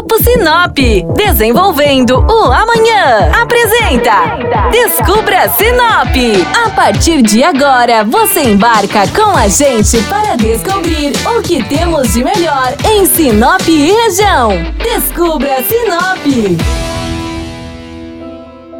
[0.00, 0.78] Grupo Sinop,
[1.14, 3.30] desenvolvendo o amanhã.
[3.38, 6.16] Apresenta Descubra Sinop.
[6.64, 12.24] A partir de agora, você embarca com a gente para descobrir o que temos de
[12.24, 14.52] melhor em Sinop e região.
[14.82, 16.58] Descubra Sinop.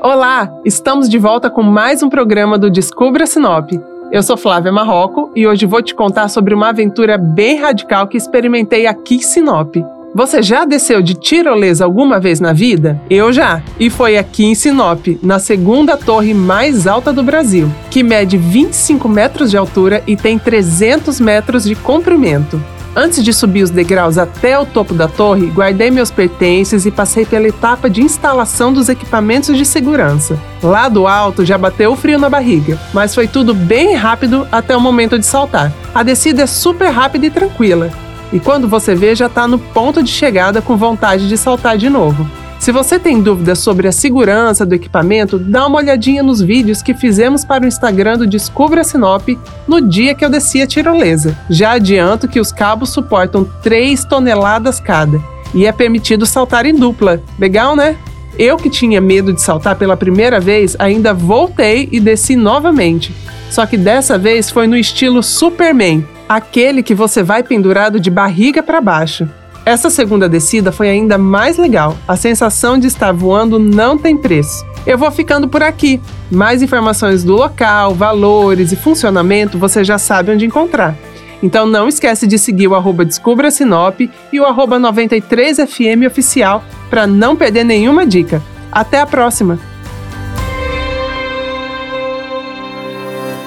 [0.00, 3.70] Olá, estamos de volta com mais um programa do Descubra Sinop.
[4.10, 8.16] Eu sou Flávia Marroco e hoje vou te contar sobre uma aventura bem radical que
[8.16, 9.76] experimentei aqui em Sinop.
[10.14, 13.00] Você já desceu de tirolesa alguma vez na vida?
[13.08, 13.62] Eu já.
[13.80, 19.08] E foi aqui em Sinop, na segunda torre mais alta do Brasil, que mede 25
[19.08, 22.62] metros de altura e tem 300 metros de comprimento.
[22.94, 27.24] Antes de subir os degraus até o topo da torre, guardei meus pertences e passei
[27.24, 30.38] pela etapa de instalação dos equipamentos de segurança.
[30.62, 34.76] Lá do alto já bateu o frio na barriga, mas foi tudo bem rápido até
[34.76, 35.72] o momento de saltar.
[35.94, 37.90] A descida é super rápida e tranquila,
[38.32, 41.90] e quando você vê, já está no ponto de chegada com vontade de saltar de
[41.90, 42.26] novo.
[42.58, 46.94] Se você tem dúvidas sobre a segurança do equipamento, dá uma olhadinha nos vídeos que
[46.94, 49.28] fizemos para o Instagram do Descubra Sinop
[49.66, 51.36] no dia que eu desci a tirolesa.
[51.50, 55.20] Já adianto que os cabos suportam 3 toneladas cada
[55.52, 57.20] e é permitido saltar em dupla.
[57.36, 57.96] Legal, né?
[58.38, 63.14] Eu que tinha medo de saltar pela primeira vez, ainda voltei e desci novamente.
[63.50, 68.62] Só que dessa vez foi no estilo Superman, aquele que você vai pendurado de barriga
[68.62, 69.28] para baixo.
[69.64, 71.96] Essa segunda descida foi ainda mais legal.
[72.06, 74.66] A sensação de estar voando não tem preço.
[74.84, 76.00] Eu vou ficando por aqui.
[76.30, 80.96] Mais informações do local, valores e funcionamento você já sabe onde encontrar.
[81.42, 87.06] Então não esquece de seguir o arroba Descubra Sinop e o arroba 93FM oficial para
[87.06, 88.42] não perder nenhuma dica.
[88.70, 89.71] Até a próxima!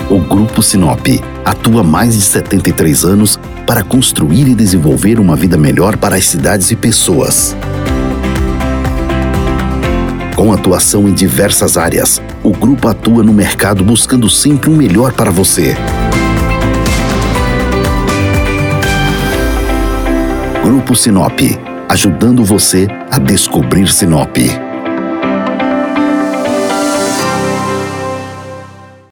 [0.08, 1.08] O Grupo Sinop
[1.44, 6.28] atua há mais de 73 anos para construir e desenvolver uma vida melhor para as
[6.28, 7.56] cidades e pessoas.
[10.36, 15.12] Com atuação em diversas áreas, o grupo atua no mercado buscando sempre o um melhor
[15.12, 15.76] para você.
[20.64, 21.40] Grupo Sinop,
[21.90, 24.38] ajudando você a descobrir Sinop.